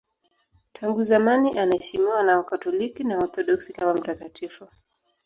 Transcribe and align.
Tangu 0.73 1.03
zamani 1.03 1.59
anaheshimiwa 1.59 2.23
na 2.23 2.37
Wakatoliki 2.37 3.03
na 3.03 3.17
Waorthodoksi 3.17 3.73
kama 3.73 3.93
mtakatifu. 3.93 4.67